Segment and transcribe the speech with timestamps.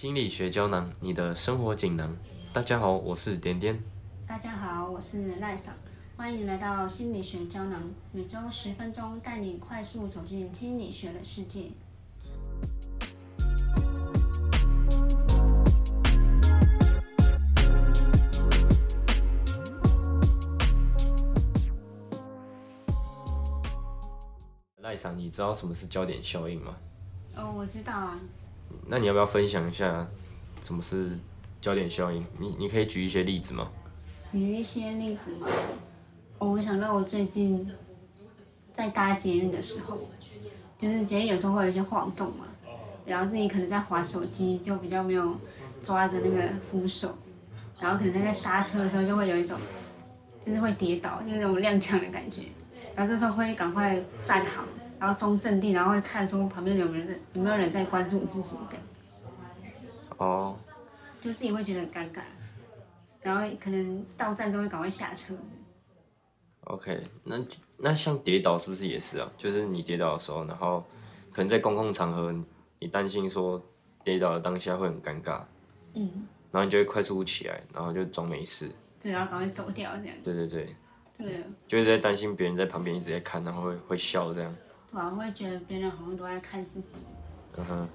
[0.00, 2.16] 心理学胶囊，你的生活锦囊。
[2.52, 3.76] 大家好，我是点点。
[4.28, 5.74] 大家好，我是赖爽，
[6.16, 7.82] 欢迎来到心理学胶囊，
[8.12, 11.72] 每周十分钟带你快速走进心理学的世界。
[24.76, 26.76] 赖爽，你知道什么是焦点效应吗？
[27.34, 28.16] 哦，我知道啊。
[28.86, 30.06] 那你要不要分享一下
[30.60, 31.10] 什么是
[31.60, 32.24] 焦点效应？
[32.38, 33.70] 你你可以举一些例子吗？
[34.32, 35.46] 举一些例子吗？
[36.38, 37.70] 哦，我想到我最近
[38.72, 40.08] 在搭捷运的时候，
[40.78, 42.46] 就是捷运有时候会有一些晃动嘛，
[43.04, 45.36] 然后自己可能在滑手机，就比较没有
[45.82, 47.16] 抓着那个扶手，
[47.80, 49.58] 然后可能在刹车的时候就会有一种，
[50.40, 52.44] 就是会跌倒，就那种踉跄的感觉，
[52.94, 54.64] 然后这时候会赶快站好。
[54.98, 58.82] 然后装镇定，然后会看出旁边有没有人，有没有人在关注自己这样。
[60.18, 60.56] 哦。
[61.20, 62.22] 就自己会觉得很尴尬，
[63.22, 65.34] 然后可能到站都会赶快下车。
[66.62, 67.44] OK，那
[67.76, 69.28] 那像跌倒是不是也是啊？
[69.36, 70.84] 就是你跌倒的时候，然后
[71.32, 72.32] 可能在公共场合，
[72.78, 73.60] 你担心说
[74.04, 75.42] 跌倒的当下会很尴尬。
[75.94, 76.08] 嗯。
[76.52, 78.70] 然后你就会快速起来，然后就装没事。
[79.00, 80.16] 对，然后赶快走掉这样。
[80.22, 80.76] 对对对。
[81.18, 81.44] 对。
[81.66, 84.54] 就是在担心别人在旁边一直在看，然后会会笑这样。
[84.90, 87.06] 我会觉得别人好像都在看自己。
[87.56, 87.88] 嗯哼。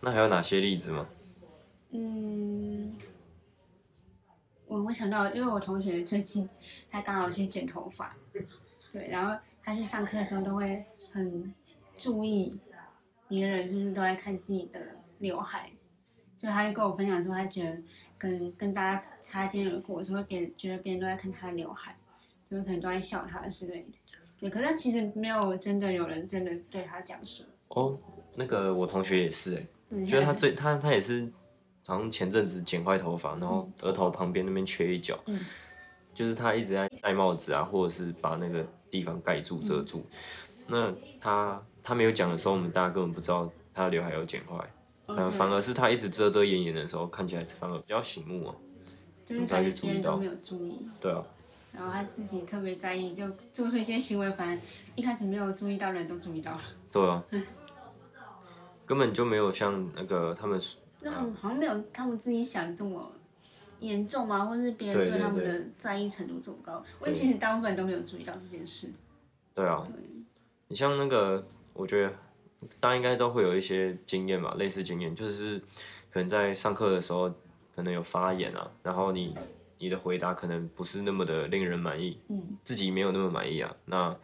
[0.00, 1.06] 那还有哪些例子吗？
[1.90, 2.94] 嗯，
[4.66, 6.46] 我会想到，因为我同学最近
[6.90, 8.14] 他刚好去剪头发，
[8.92, 11.54] 对，然后他去上课的时候都会很
[11.96, 12.60] 注意
[13.28, 15.70] 别人是不是都在看自己的刘海，
[16.36, 17.82] 就他就跟我分享说，他觉得
[18.18, 21.96] 跟跟大家擦肩而过，就会，别人觉得别人都在看他的刘海。
[22.54, 23.98] 就可能都在笑他之类的，
[24.38, 27.44] 对，可是其实没有真的有人真的对他讲说。
[27.68, 27.98] 哦，
[28.36, 29.56] 那个我同学也是
[29.90, 31.28] 哎，觉得他最他他也是，
[31.84, 35.38] 好像前阵子剪坏头发，然后额头旁边那边缺一角，嗯，
[36.14, 40.06] 就是他一直在戴帽子啊，或者是把那个地方盖住遮住。
[40.68, 44.56] 那他他没有讲的时候，我们大家根本不知道他的刘海有剪坏，
[45.06, 48.54] 嗯，反而是他一直遮遮掩掩的时候，看起来反而比较醒目啊，
[49.26, 50.86] 就是感觉别人都没有注意。
[51.00, 51.24] 对啊。
[51.76, 54.60] 然后他自己特别在意，就做出一些行为，反正
[54.94, 56.60] 一开始没有注意到，人都注意到了。
[56.92, 57.24] 对啊，
[58.86, 60.60] 根本就没有像那个他们，
[61.00, 63.10] 那好像没有他们自己想这么
[63.80, 64.44] 严重吗？
[64.46, 66.84] 或是别人对他们的在意程度这么高？
[67.00, 68.92] 我其实大部分人都没有注意到这件事。
[69.52, 69.84] 对啊，
[70.68, 72.12] 你像那个，我觉得
[72.78, 75.58] 大家应该都会有一些经验吧，类似经验，就是
[76.10, 77.28] 可能在上课的时候，
[77.74, 79.36] 可能有发言啊，然后你。
[79.78, 83.74] 你的回答可能不是那么的令人满意，嗯，自己没有那么满意啊。
[83.84, 84.16] 那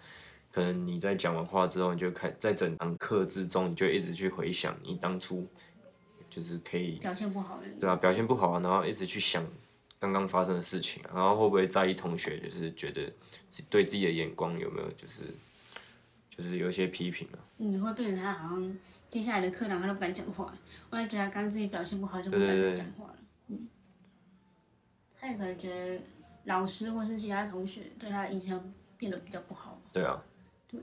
[0.53, 5.47] 可能你在讲完话之后，你就开在整堂课之中，你就一直去回想你当初
[6.29, 9.47] 就是可以表现不好的，对啊，表现不好啊，然后一直去想
[9.99, 13.13] 刚刚发生的事情，然后会不会在意同学就是觉得
[13.69, 15.23] 对自己的眼光有没有就是
[16.29, 17.39] 就是有一些批评啊？
[17.59, 18.79] 你，会变成他好像
[19.09, 20.53] 接下来的课堂他都不敢讲话，
[20.91, 23.13] 我也觉得刚刚自己表现不好就不敢再讲话。
[25.21, 26.01] 他也可能觉得
[26.45, 29.79] 老师或是其他同学对他的印象变得比较不好。
[29.93, 30.23] 对啊，
[30.67, 30.81] 对，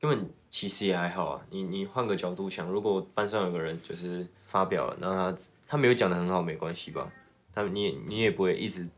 [0.00, 1.46] 根本其实也还好啊。
[1.50, 5.38] 你你换个角度想，如果班上有个人就是发表了，然后他
[5.68, 7.12] 他没有讲的很好，没关系吧？
[7.52, 8.88] 他你也你也不会一直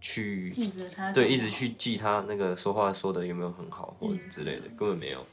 [0.00, 5.26] 去记着他，对，一直去记他那个说话说的有没有很好或者之类的，根本没有。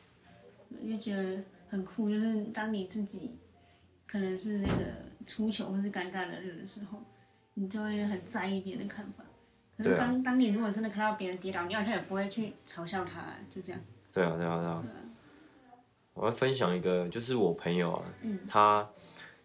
[0.86, 3.38] 就觉得很酷，就是当你自己
[4.06, 4.84] 可能是那个
[5.26, 7.02] 出糗或是尴尬的人的时候。
[7.62, 9.22] 你就会很在意别人的看法，
[9.78, 13.22] 可是当当你如果真的看到别人跌倒，你好像也不会去嘲笑他，
[13.54, 13.82] 就这样。
[14.14, 14.84] 对啊，对啊，对啊。
[16.14, 18.06] 我要分享一个，就是我朋友啊，
[18.48, 18.90] 他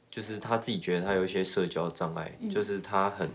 [0.08, 3.28] 就是他自己觉得他有一些社交障碍，就是他很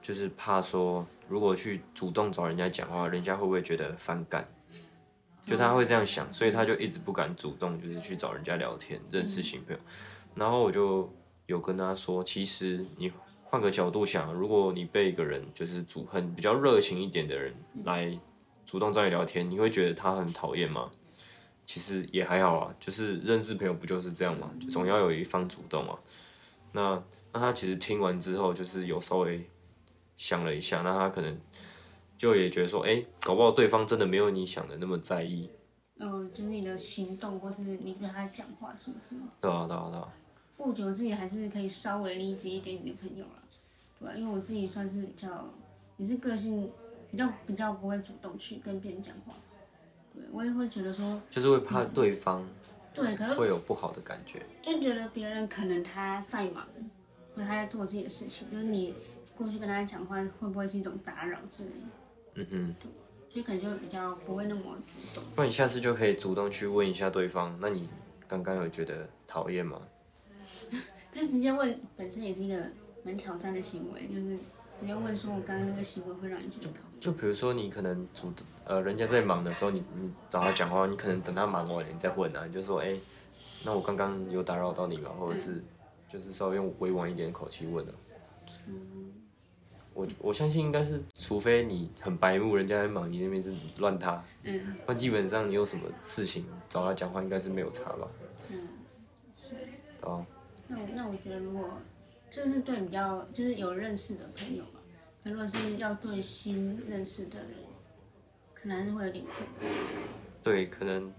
[0.00, 4.46] 就是怕说，如果去主动找人家讲话，人家会不会觉得反感？
[5.40, 9.80] 就他会这样想，所以他就一直不敢主动，就是去找人家聊天，认识新朋友。
[10.36, 11.12] 然后我就
[11.46, 13.12] 有跟他说，其实你。
[13.54, 17.54] 换个角度想，如果你被一个人就是主很比较热情一点的人
[17.84, 18.12] 来
[18.66, 20.90] 主动找你聊天，你会觉得他很讨厌吗？
[21.64, 24.52] 其实也还好啊，就是认识朋友不就是这样吗？
[24.72, 25.96] 总要有一方主动啊。
[26.72, 27.00] 那
[27.32, 29.48] 那他其实听完之后，就是有稍微
[30.16, 31.38] 想了一下，那他可能
[32.18, 35.48] 就也觉得说，哎，搞不好对方真的没有你想的那么在意。
[36.00, 39.28] 嗯，就是你的行动或是你跟他讲话，什么什么？
[39.40, 40.08] 对啊，对啊，对啊。
[40.56, 43.42] 我觉得自己还是可以稍微理解一点你的朋友了，
[44.16, 45.48] 因为我自己算是比较，
[45.96, 46.70] 也是个性
[47.10, 49.34] 比较比较不会主动去跟别人讲话，
[50.12, 52.46] 对我也会觉得说，就是会怕对方
[52.92, 54.42] 对，可能会有不好的感觉。
[54.62, 56.66] 就觉得别人可能他在忙，
[57.34, 58.94] 或者他在做自己的事情，就是你
[59.36, 61.86] 过去跟他讲话，会不会是一种打扰之类的？
[62.34, 62.74] 嗯哼，
[63.32, 65.24] 所以可能就比较不会那么主动。
[65.36, 67.88] 那你下次就可以主动去问一下对方，那你
[68.26, 69.80] 刚刚有觉得讨厌吗？
[71.12, 72.68] 但直接问本身也是一个
[73.04, 74.36] 蛮挑战的行为，就是
[74.78, 77.00] 直接问说我刚刚那个行为会让你觉得讨厌。
[77.00, 78.32] 就比如说你可能主
[78.64, 82.96] 呃人家在忙的时候，你你找他讲话，你可能等他忙完了你再问啊，你就说哎、
[83.64, 85.10] 那我刚刚有打扰到你吗？
[85.18, 85.62] 或者是
[86.08, 87.92] 就是稍微用委婉一点的口气问的、
[89.92, 98.08] 我我相信应该是，除非你很白目，人家在忙，你那边是乱他，嗯那基本上你有什么事情找他讲话，应该是没有差吧？
[98.50, 98.68] 嗯，
[99.32, 99.56] 是。
[100.00, 100.26] 对吧？
[100.66, 101.68] 那我那我觉得，如果
[102.34, 104.80] 这是对比较就是有认识的朋友嘛，
[105.22, 107.50] 可如果是要对新认识的人，
[108.52, 109.72] 可能还是会有点困难。
[110.42, 111.12] 对，可能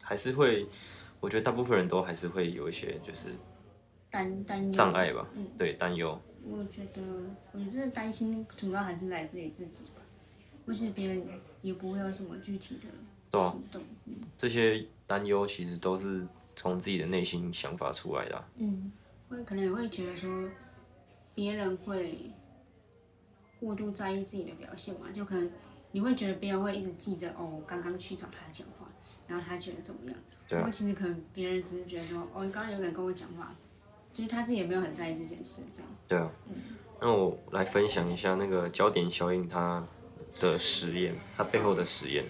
[0.00, 0.66] 还是会，
[1.20, 3.28] 我觉得大部分人都还是会有一些就是
[4.10, 6.20] 担担忧障碍吧，嗯对，担忧。
[6.44, 7.00] 我觉得，
[7.52, 10.02] 我觉得这个担心主要还是来自于自己吧，
[10.66, 11.24] 或是别人
[11.60, 12.76] 也不会有什么具体
[13.30, 13.80] 的行动。
[14.06, 16.26] 嗯这些担忧其实都是
[16.56, 18.92] 从自己的内心想法出来的啊、嗯，
[19.32, 20.48] 会可能也会觉得说，
[21.34, 22.30] 别人会
[23.58, 25.50] 过度在意自己的表现嘛，就可能
[25.92, 28.86] 你会觉得别人会一直记着哦，我刚刚去找他讲话，
[29.26, 30.14] 然后他觉得怎么样？
[30.48, 33.54] 不过其实可能别人只是觉得说，哦，你刚刚有人跟我讲话，
[34.12, 35.90] 就是他自己也没有很在意这件事，这样。
[36.06, 36.30] 对啊，
[37.00, 39.84] 那我来分享一下那个焦点效应它
[40.40, 42.24] 的实验，它背后的实验。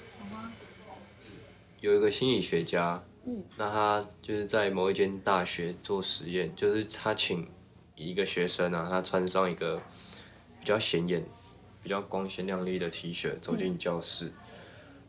[1.80, 7.48] 有一个心理学家，嗯，那他就是在某一间大学做实验，就是他请
[7.94, 9.76] 一个学生啊，他穿上一个
[10.58, 11.24] 比较显眼、
[11.82, 14.32] 比较光鲜亮丽的 T 恤走进教室，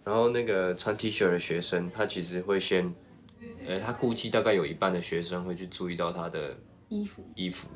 [0.04, 2.94] 然后那个穿 T 恤的学生，他其实会先，
[3.66, 6.56] 呃，他估计大概有一半的学生会去注意到他的
[6.90, 7.68] 衣服，衣服，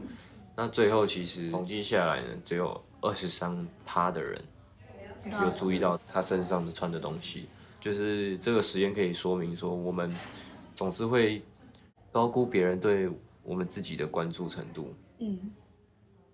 [0.56, 4.40] 那最后其实统计下来呢，只有二十三趴的人
[5.42, 10.14] 有注意到他身上的穿的东西，就是这个实验可以说明说，我们
[10.76, 11.42] 总是会
[12.12, 13.10] 高估别人对
[13.44, 15.52] 我们自己的关注程度，嗯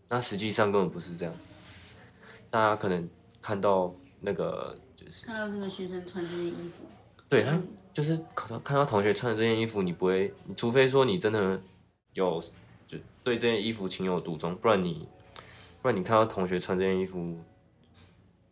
[0.09, 1.33] 那实际上根本不是这样。
[2.49, 3.09] 大家可能
[3.41, 6.83] 看到那个就是看到这个学生穿这件衣服，
[7.27, 7.59] 对他
[7.91, 11.59] 就是看到看到同学穿的这件衣服，你不会，你除非说你真的
[12.13, 12.39] 有
[12.85, 15.07] 就对这件衣服情有独钟，不然你
[15.81, 17.37] 不然你看到同学穿这件衣服，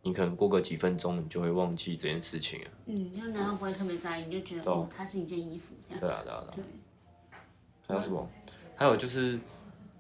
[0.04, 2.68] 你可能过个几分钟你就会忘记这件事情了。
[2.88, 4.26] 嗯，就难道不会特别在意？
[4.26, 6.00] 你就觉得啊哦，它是一件衣服这样。
[6.00, 6.64] 对啊，对啊，对
[7.88, 8.28] 还有什么？
[8.76, 9.40] 还有就是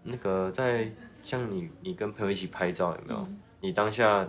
[0.03, 3.27] 那个在像你你跟朋友一起拍照有没有？
[3.59, 4.27] 你当下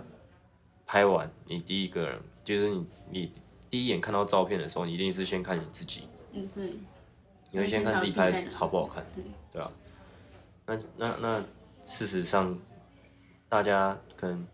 [0.85, 3.31] 拍完，你第一个人就是你你
[3.69, 6.73] 第一眼看到照片的时候，你一定是先看你自己，嗯对，
[7.49, 9.71] 你会先看自己拍的好不好看，对对啊。
[10.65, 11.43] 那那那
[11.81, 12.57] 事实上，
[13.49, 14.47] 大家可能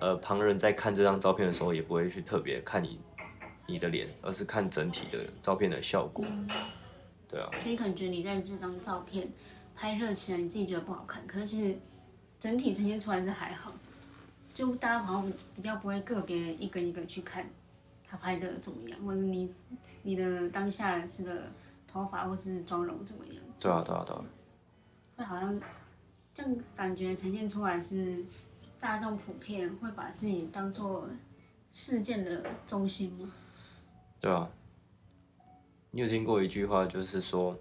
[0.00, 3.00] 呃旁人在看这张照片的时候，也不会去特别看你
[3.66, 6.24] 你的脸，而是看整体的照片的效果，
[7.28, 7.50] 对啊。
[7.60, 9.28] 所以可能觉得你在这张照片
[9.74, 11.78] 拍摄起来，你自己觉得不好看，可是其实
[12.38, 13.72] 整体呈现出来是还好，
[14.54, 17.48] 就大家好像比较不会个别一个一个去看
[18.08, 19.52] 他拍的怎么样，或者你
[20.02, 21.42] 你的当下是个
[21.86, 24.24] 头发或是妆容怎么样，对啊，对啊，对啊，
[25.16, 25.60] 会好像
[26.32, 28.24] 这样感觉呈现出来是
[28.80, 31.08] 大众普遍会把自己当做
[31.70, 33.30] 事件的中心吗？
[34.20, 34.48] 对啊。
[35.90, 37.58] 你有听过一句话，就是说，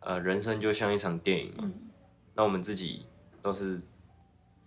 [0.00, 1.68] 呃，人生就像一场电影嘛，
[2.34, 3.06] 那我们自己
[3.42, 3.82] 都是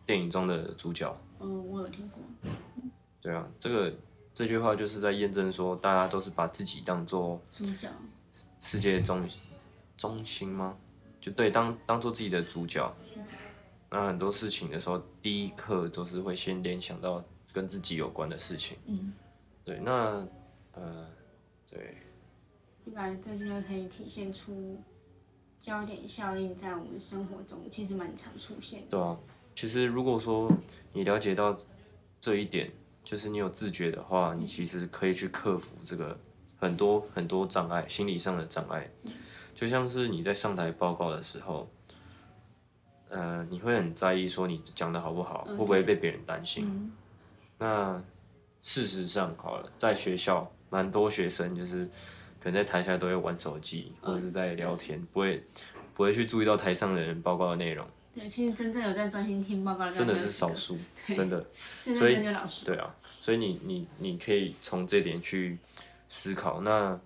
[0.06, 2.20] 电影中的主角，嗯，我有听过，
[3.22, 3.94] 对啊，这个
[4.34, 7.90] 这句话就是在验证说，大家都是把自己当做主角，
[8.60, 9.26] 世界中
[9.96, 10.78] 中心吗？
[11.22, 12.94] 就对，当当做自己的主角。
[13.94, 17.22] 那很多事情的时候，第一刻都是会先联想到
[17.52, 18.78] 跟自己有关的事情。
[18.86, 19.14] 嗯，
[19.66, 20.26] 对，那
[20.72, 21.06] 呃，
[21.70, 21.98] 对，
[22.86, 24.80] 应该这些可以体现出
[25.60, 28.88] 焦点效应在我们生活中其实蛮常出现的。
[28.92, 29.20] 对啊。
[29.54, 30.50] 其实如果说
[30.94, 31.54] 你了解到
[32.18, 32.72] 这一点，
[33.04, 36.18] 就是你有自觉的话，你其实可以去克服这个
[36.58, 38.90] 很多很多障碍，心理上的障碍。
[39.54, 41.70] 就像是你在上台报告的时候，
[43.12, 46.66] 呃，你会很在意说你讲的好不好，会不会被别人担心。
[46.66, 46.92] 嗯
[47.60, 48.02] 那
[48.64, 51.86] 事实上，好了，在学校蛮多学生就是
[52.40, 55.44] 可能在台下都会玩手机，或者是在聊天，不会
[55.94, 60.78] 不会去注意到台上的人报告的内容，对，其实真正有在专心听报告的，真的是少，数，
[61.14, 61.46] 真的。
[61.80, 62.16] 所以。
[62.66, 65.58] 对啊，所以你你你可以从这点去
[66.10, 66.62] 思考。
[66.62, 67.00] 那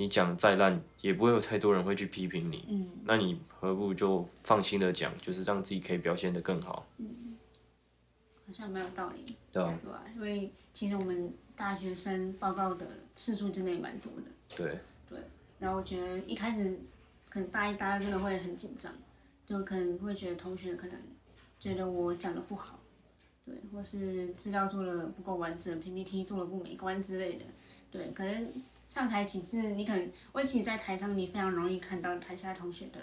[0.00, 2.64] 你讲再烂，也不会有太多人会去批评你。
[2.70, 7.36] 嗯，那你何不就放心的讲，就是让自己可以表现得更好，嗯
[8.46, 9.78] 好像蛮有道理，对吧？
[9.82, 10.02] 对吧？
[10.16, 14.22] 因为其实我们大学生报告的次数真的也蛮多的。
[14.56, 14.78] 对，
[15.58, 16.80] 然后我觉得一开始
[17.28, 18.90] 可能大一、大二真的会很紧张，
[19.44, 20.96] 就可能会觉得同学可能
[21.58, 22.80] 觉得我讲的不好，
[23.44, 27.44] 对，或是资料做的不够完整，PPT 做的不美观之类的，
[27.90, 28.50] 对，可能
[28.90, 32.98] 上台几次，你可能，我其实，在台上你非常容易看到台下同学的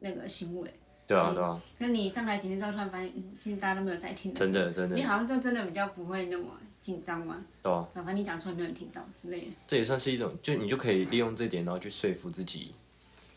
[0.00, 0.70] 那个行为，
[1.06, 12.74] 对啊，对啊，可你上台几次之后，突然发现，嗯，其实大家都没有在听的真，的真的你，好像就真的比较不会那么紧张嘛，对啊，反正你讲出来没有人听到之类的，这也算是一种，就你就可以利用这点，然后去说服自己，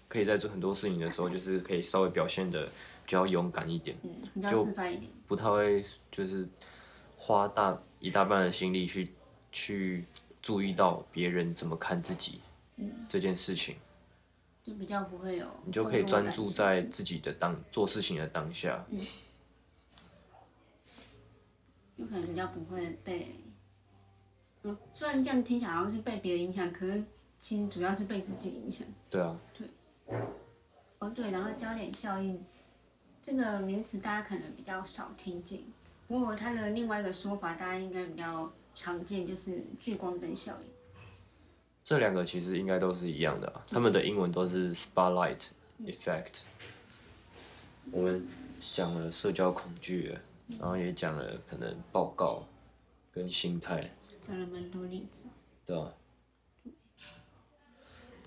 [0.09, 2.71] 可以在做很多事情的时候，就是可以稍微表现的比
[3.07, 5.09] 较勇敢一点，嗯，比较自在一点。
[5.25, 5.81] 不太会
[6.12, 6.45] 就是
[7.15, 9.07] 花大一大半的心力去
[9.53, 10.03] 去
[10.41, 12.41] 注意到别人怎么看自己
[13.08, 13.75] 这件事情，
[14.63, 18.86] 就比较不会有，你就可以专注在自己的当做事情的当下。
[21.98, 23.36] 有可能比较不会被，
[24.63, 27.03] 嗯，虽然这样听起来好像是被别人影响，可是
[27.38, 28.88] 其实主要是被自己影响。
[29.10, 29.67] 对啊，对。
[31.00, 32.41] 哦，对，然后焦点效应
[33.22, 35.62] 这个名词大家可能比较少听见，
[36.08, 40.70] 不过它的另外一个说法大家应该比较常见，就是聚光灯效应。
[41.84, 45.48] 这两个其实应该都是一样的、啊，他们的英文都是 spotlight
[45.86, 46.42] effect。
[47.92, 48.28] 我们
[48.60, 50.16] 讲了社交恐惧，
[50.60, 52.46] 然后也讲了可能报告
[53.12, 53.80] 跟心态，
[54.22, 55.26] 讲了蛮多例子。
[55.66, 55.94] 对啊、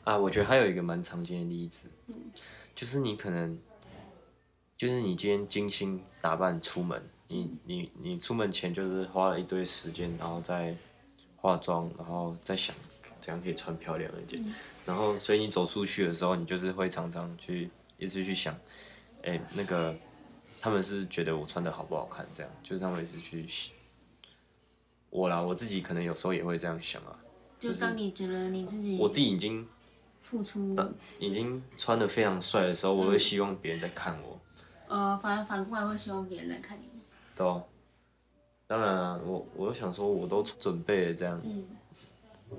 [0.03, 0.19] 啊？
[0.19, 1.89] 我觉得还有一个蛮常见的例子，
[2.75, 3.57] 就是你可能，
[4.77, 10.77] 就是你今天精心打扮出门，你你你出门前就是花了一堆时间，然后再
[11.37, 12.77] 化妆，然后再想
[13.21, 14.45] 怎样可以穿漂亮一点，
[14.85, 18.55] 然后所以你走出去的时候，你就是会常常去一直去想，
[19.23, 19.97] 哎、那个
[20.61, 23.75] 他们是觉得我穿的好不好看，这样就是他们一直去想。
[25.11, 27.19] 我啦，我自己可能有时候也会这样想啊，
[27.59, 29.67] 就当你觉得你自己我自己已经
[30.21, 30.77] 付出，
[31.19, 34.41] 已经穿的非常帅的时候，我会希望别人在看我，
[34.89, 36.92] 呃，反反过来会希望别人来看你。
[37.35, 37.63] 对吧？
[38.67, 41.65] 当然啊，我我想说，我都准备了这样，嗯，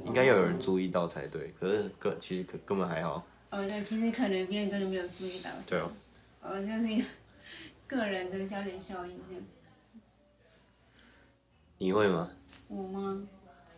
[0.05, 1.51] 应该要有人注意到才对。
[1.59, 5.49] 可是根其实根根本还好，哦，对，其实可能别人根本没有注意到。
[5.65, 5.91] 对哦。
[6.41, 7.05] 呃，就是一个
[7.87, 9.43] 个人的焦点效应这样。
[11.77, 12.29] 你会吗？
[12.67, 13.27] 我吗？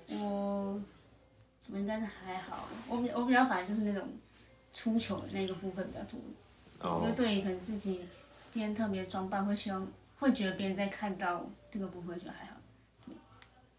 [0.10, 0.82] 我
[1.72, 4.08] 我应该是还好，我比我比较反正就是那种
[4.74, 6.20] 出糗的那个部分比较多，
[7.00, 8.02] 因为哦，对于可能自己
[8.52, 12.56] 今天特别装扮，会希望会觉得别人在看到这个部分就还好，
[13.06, 13.16] 对，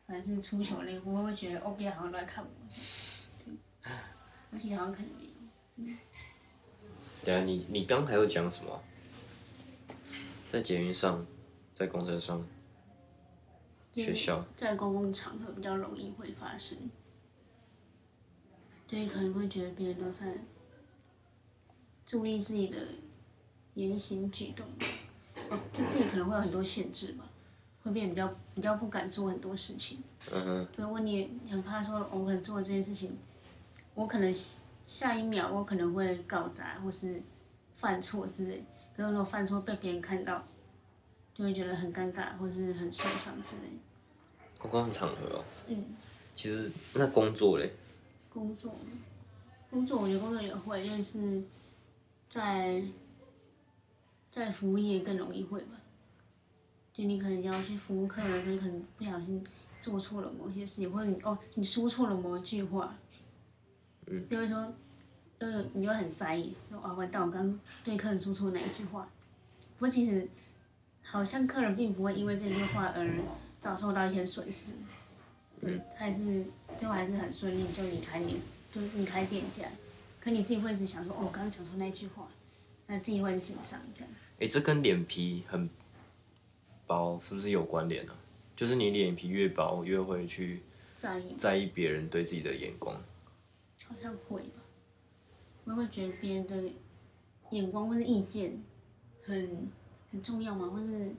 [0.06, 2.50] 反正是出糗那个部分会觉得哦，别人好像都在看我，
[3.44, 3.54] 对，
[4.52, 5.10] 而且好像可能
[5.76, 5.96] 没有，
[7.24, 8.82] 等一下你你刚还有讲什么？
[10.48, 11.26] 在捷运上，
[11.74, 12.46] 在公车上，
[13.92, 16.78] 学校，在公共场合比较容易会发生，
[18.86, 20.34] 对，可能会觉得别人都在
[22.04, 22.78] 注意自己的
[23.74, 24.64] 言行举动，
[25.88, 27.24] 自己可能会有很多限制吧，
[27.82, 30.02] 会变比较比较不敢做很多事情。
[30.32, 33.16] 嗯哼，对，我你很怕说，哦我可能做了这件事情，
[33.94, 37.22] 我可能下下一秒我可能会搞砸或是
[37.74, 38.64] 犯错之类。
[38.96, 40.42] 可是如果犯错被别人看到，
[41.34, 43.62] 就会觉得很尴尬或是很受伤之类。
[44.58, 45.44] 公共场合哦。
[45.68, 45.84] 嗯，
[46.34, 47.70] 其实那工作嘞，
[48.32, 48.74] 工作，
[49.70, 51.42] 工作我觉得工作也会，因为是
[52.28, 52.82] 在
[54.36, 55.78] 在服务业更容易会吧。
[56.92, 59.42] 就你可能要去服务客人的时候，你可能不小心
[59.80, 62.94] 做错了某些事情，或者你哦你说错了某一句话，
[64.06, 64.70] 嗯，就会说，
[65.40, 69.08] 就是你会很在意，说啊完蛋，我刚刚对客人说错哪一句话。
[69.78, 70.28] 不过其实
[71.02, 73.10] 好像客人并不会因为这句话而
[73.58, 74.74] 遭受到一些损失，
[75.62, 76.44] 嗯，他还是
[76.76, 78.38] 最后还是很顺利就离开你，
[78.70, 79.64] 就离开店家。
[80.20, 82.28] 可你自己会一直想说，哦，我刚刚讲错那句话，
[82.86, 84.10] 那自己会很紧张这样。
[84.38, 85.68] 诶，这跟脸皮很
[86.86, 88.18] 薄是不是有关联呢、啊？
[88.54, 90.62] 就是你脸皮越薄，越会去
[90.96, 92.94] 在意，在意别人对自己的眼光。
[93.86, 94.62] 好像会吧。
[95.64, 96.62] 我会觉得别人的
[97.50, 98.62] 眼光或是意见
[99.22, 99.68] 很
[100.10, 100.70] 很重要吗？
[100.70, 101.10] 或是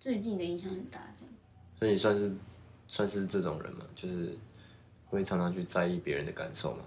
[0.00, 1.34] 对自己的影响很大这样。
[1.78, 2.34] 所以你算是
[2.86, 4.38] 算是这种人嘛，就是
[5.06, 6.84] 会常常去在意别人的感受嘛。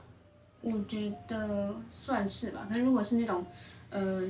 [0.61, 3.45] 我觉得算是吧，可是如果是那种，
[3.89, 4.23] 呃，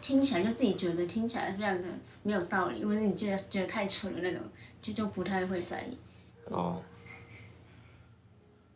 [0.00, 1.88] 听听起来就自己觉得听起来非常的
[2.22, 4.42] 没有道理，或者你觉得觉得太蠢了那种，
[4.80, 5.96] 就就不太会在意。
[6.46, 6.82] 哦，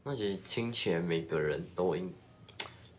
[0.05, 2.13] 那其实听起来每个人都应，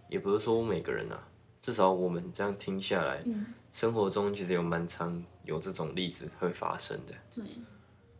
[0.09, 1.27] 也不是说每个人啊，
[1.61, 3.23] 至少我们这样听下来，
[3.71, 7.13] 生活中其实有蛮常有这种例子会发生的。
[7.33, 7.43] 对，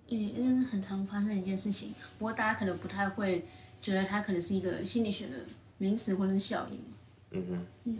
[0.09, 3.45] 嗯，因为是很常发生的一件事情，不过大家可能不太会
[3.81, 5.37] 觉得它可能是一个心理学的
[5.77, 6.79] 名词或者是效应。
[7.31, 7.97] 嗯哼，嗯，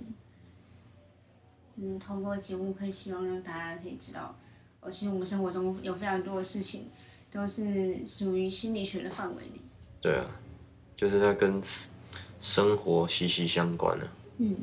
[1.76, 4.36] 嗯，通过节目可以希望让大家可以知道，
[4.82, 6.88] 哦，其实我们生活中有非常多的事情
[7.32, 9.62] 都是属于心理学的范围里。
[10.00, 10.26] 对啊，
[10.96, 11.62] 就是它跟
[12.40, 14.08] 生活息息相关的。
[14.38, 14.56] 嗯，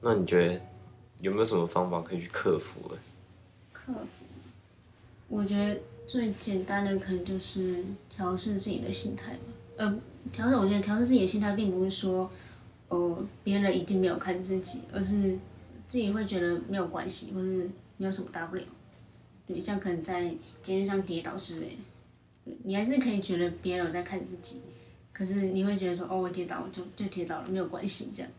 [0.00, 0.60] 那你觉得
[1.20, 2.96] 有没有什么方法可以去克服的？
[3.72, 4.24] 克服，
[5.28, 9.40] 我觉得最简单的可能就是调试自己的心态吧。
[9.76, 9.98] 呃，
[10.32, 12.30] 调试，我觉得调试自己的心态，并不是说，
[12.88, 15.38] 哦，别人一定没有看自己，而是
[15.86, 18.62] 自己会觉得没有关系，或是没有什么大不了。
[19.46, 21.76] 对，像可能在街上跌倒之类
[22.46, 24.60] 的，你还是可以觉得别人有在看自己，
[25.12, 28.30] 可是你会觉得说，哦，我跌倒就就跌倒了，没有关系，这样。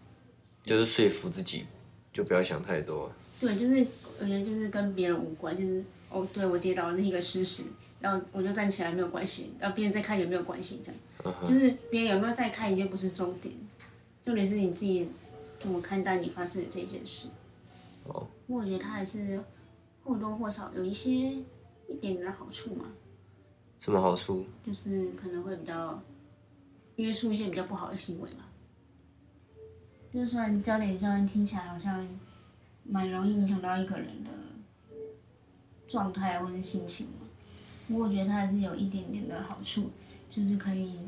[0.63, 1.65] 就是说服自己，
[2.13, 3.11] 就不要想太多。
[3.39, 3.85] 对，就是
[4.19, 7.63] 我觉得就是跟别人无关，就是哦，对我跌倒了是一个事实，
[7.99, 13.53] 然后我就站起来没有关系，然后别人在看也没有关系，这样，就是别人有没有在看已经不是重点，
[14.29, 15.09] 重点是你自己
[15.57, 17.29] 怎么看待你发生的这件事。
[18.03, 18.27] 哦。
[18.45, 19.43] 我觉得它还是
[20.03, 21.11] 或多或少有一些
[21.87, 22.85] 一点点的好处嘛。
[23.79, 24.45] 什么好处？
[24.63, 25.99] 就是可能会比较
[26.97, 28.45] 约束一些比较不好的行为吧。
[30.13, 32.07] 就算焦点效应听起来好像
[32.83, 34.29] 蛮容易影响到一个人的
[35.87, 37.25] 状态或者心情嘛，
[37.87, 39.89] 不过我觉得它还是有一点点的好处，
[40.29, 40.99] 就是可以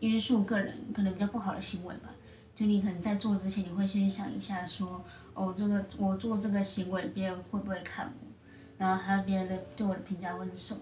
[0.00, 2.10] 约束个人可能比较不好的行为吧。
[2.54, 8.28] 就你可能在做之前，你会先想一下说，哦，这个我做这个行为，别人会不会看我？
[8.76, 10.80] 然后还有别人的对我的评价会是什么？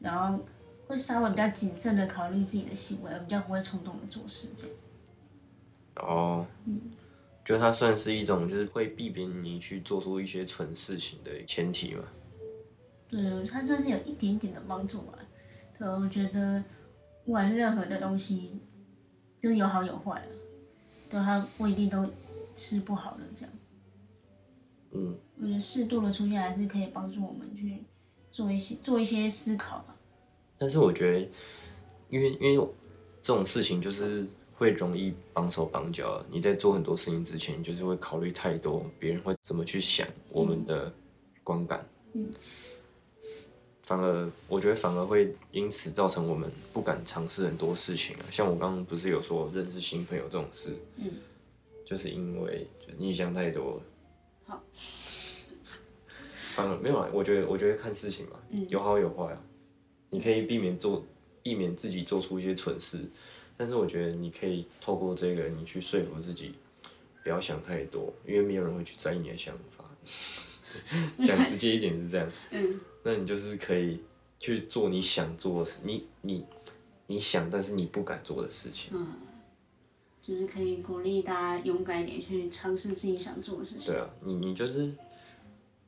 [0.00, 0.38] 然后
[0.86, 4.76] 会稍微比较谨慎的考虑自己的行为，而比较不会冲动的做事这样。
[5.96, 6.80] 哦，嗯，
[7.44, 12.02] 觉得它算是一种，就是会避免你去做出一些蠢事情的前提嘛。
[13.08, 15.18] 对，它算是有一点点的帮助吧。
[15.78, 16.62] 对，我觉得
[17.28, 18.60] 玩任何的东西，
[19.40, 20.28] 就是有好有坏啊，
[21.10, 22.04] 对，它不一定都
[22.56, 23.54] 是不好的这样。
[24.90, 27.84] 嗯，我觉得适度的出现还是可以帮助我们去
[28.32, 29.96] 做一些做一些思考吧。
[30.58, 31.28] 但是我觉得，
[32.08, 32.68] 因为因为
[33.22, 34.26] 这种事情就是。
[34.58, 36.20] 会容易绑手绑脚。
[36.28, 40.92] 你在做很多事情之前，就是会考虑太多，别人会怎么去想我们的
[41.44, 41.86] 观感。
[42.14, 42.28] 嗯。
[43.88, 48.24] 反而，我觉得反而会因此造成我们不敢尝试很多事情啊。
[48.30, 51.10] 像我刚刚不是有说认识新朋友这种事，嗯，
[51.86, 52.66] 就是因为
[52.98, 53.80] 你想太多。
[54.44, 54.62] 好。
[56.34, 58.32] 反而没有啊，我觉得，我觉得看事情嘛，
[58.68, 59.40] 有好有坏啊。
[60.10, 61.02] 你可以避免做，
[61.42, 63.00] 避免自己做出一些蠢事。
[63.56, 66.52] 但是我觉得你可以透过这个，你去说服自己，
[67.22, 69.84] 不要想太多，因为没有人会去在意你的想法。
[71.24, 72.30] 讲直接一点是这样。
[72.50, 72.78] 嗯。
[73.08, 74.02] 那你就是可以
[74.38, 76.44] 去做你想做的事，你你
[77.06, 78.90] 你想但是你不敢做的事情。
[78.92, 79.06] 嗯。
[80.20, 83.94] 就是可以鼓励大家勇敢一点去尝试自己想做的事情。
[83.94, 84.92] 对啊，你你就是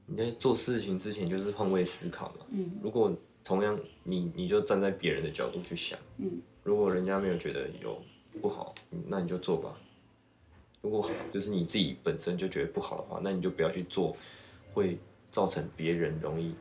[0.06, 2.46] 你在做事情之前就是换位思考嘛。
[2.48, 2.78] 嗯。
[2.82, 5.98] 如果同样你你就站在别人的角度去想。
[6.16, 6.40] 嗯。
[6.62, 8.00] 如果人家没有觉得有
[8.40, 8.74] 不好，
[9.08, 9.78] 那你就做吧。
[10.80, 14.16] 如果就是你自己本身就觉得不好的话，那你就不要去做
[14.72, 14.98] 会
[15.30, 16.54] 造成别人容易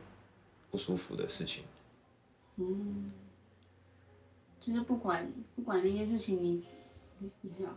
[0.70, 1.64] 不舒服的事情。
[2.56, 3.10] 嗯，
[4.58, 6.64] 就是不管不管那些事情，你
[7.40, 7.76] 你想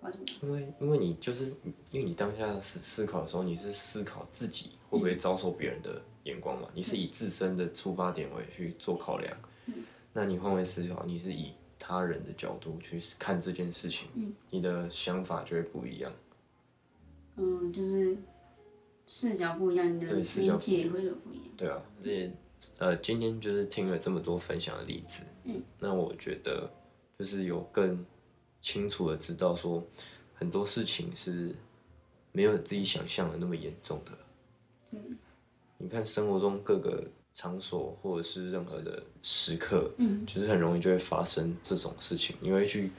[0.00, 0.26] 我怎么？
[0.42, 1.46] 因为因为你就是
[1.90, 6.68] 因为你当下思思考的时候，你是思考自己会不会遭受别人的眼光嘛？
[6.74, 9.36] 你是以自身的出发点为去做考量。
[10.12, 16.12] 那你换位思考，你是以他人的角度去看这件事情，嗯，你的想法就会不一样。
[17.36, 18.16] 嗯，就是
[19.08, 21.44] 视角不一样，你的理解也会有不一样。
[21.56, 22.30] 对啊，这
[22.78, 26.70] 呃，今天就是听了这么多分享的例子，嗯，那我觉得
[27.18, 28.04] 就是有更
[28.60, 29.82] 清楚的知道说，
[30.34, 31.52] 很多事情是
[32.30, 34.12] 没有自己想象的那么严重的。
[34.92, 35.18] 嗯，
[35.78, 37.08] 你看生活中各个。
[37.34, 42.34] 场所或者是任何的时刻，嗯，就是很容易就会发生这种事情。
[42.40, 42.90] 你会去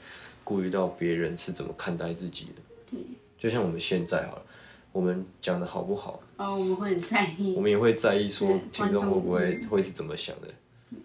[0.42, 3.00] 顾虑到别人是怎么看待自己的，对。
[3.36, 4.46] 就像我们现在好了，
[4.92, 6.20] 我们讲的好不好？
[6.36, 7.54] 哦，我们会很在意。
[7.54, 10.48] 我们也会在意说听众会不会会是怎么想的。
[10.90, 10.98] 嗯。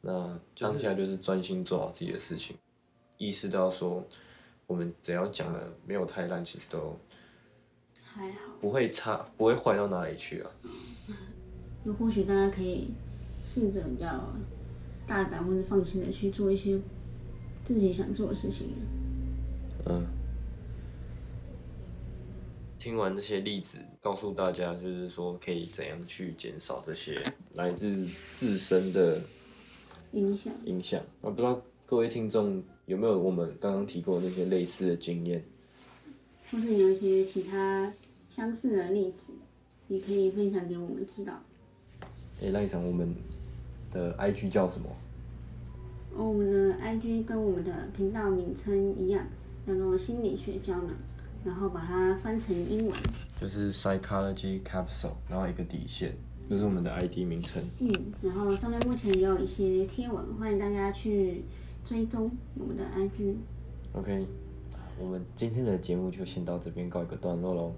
[0.00, 2.56] 那当下就是专心做好自己的事情，
[3.18, 4.02] 意识到说
[4.66, 6.96] 我们只要讲的没有太烂，其实都
[8.02, 10.50] 还好，不会差，不会坏到哪里去啊。
[11.84, 12.88] 就或许大家可以
[13.44, 14.32] 试着比较
[15.06, 16.78] 大胆或者放心的去做一些
[17.64, 18.70] 自己想做的事情。
[19.84, 20.06] 嗯。
[22.80, 29.20] 听完这些例子，告诉大家，就是说可以怎样去减少这些来自自身的
[30.12, 30.50] 影响。
[30.64, 30.98] 影响。
[31.20, 35.44] 那不知道各位听众有没有我们刚刚提过那些类似的经验，
[36.50, 37.92] 或是有一些其他
[38.30, 39.34] 相似的例子，
[39.88, 41.38] 也可以分享给我们知道。
[42.42, 43.14] 哎，赖长，我们
[43.92, 44.88] 的 IG 叫什么？
[46.16, 49.28] 我们的 IG 跟我们的频道名称一样，
[49.66, 50.96] 叫做心理学胶囊。
[51.44, 52.94] 然后把它翻成英文，
[53.40, 56.12] 就是 psychology capsule，然后一个底线，
[56.48, 57.62] 就是我们的 ID 名称。
[57.78, 61.44] 嗯，然后上面目前也有一些贴文，欢迎大家去
[61.84, 63.34] 追踪我们的 IG。
[63.92, 64.26] OK，
[64.98, 67.74] 我们今天的节目就先到这边告一个段落喽。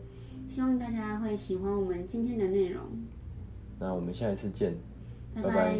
[0.49, 2.83] 希望大家会喜欢我们今天的内容。
[3.79, 4.77] 那我们下一次见，
[5.35, 5.79] 拜拜。